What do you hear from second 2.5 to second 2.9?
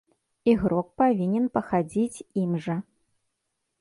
жа.